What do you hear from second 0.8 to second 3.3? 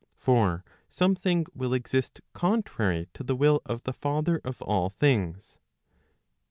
some¬ thing will exist contrary to